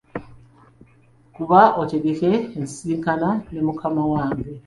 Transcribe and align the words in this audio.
Kuba 1.35 1.59
otegeke 1.81 2.31
ensisinkana 2.59 3.29
me 3.51 3.59
mukama 3.67 4.03
wange. 4.11 4.49